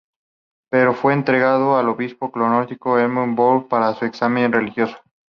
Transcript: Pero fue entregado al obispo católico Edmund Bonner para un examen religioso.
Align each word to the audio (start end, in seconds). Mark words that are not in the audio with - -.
Pero 0.71 0.95
fue 0.95 1.13
entregado 1.13 1.77
al 1.77 1.87
obispo 1.87 2.31
católico 2.31 2.97
Edmund 2.97 3.35
Bonner 3.37 3.67
para 3.67 3.91
un 3.91 4.07
examen 4.07 4.51
religioso. 4.51 4.97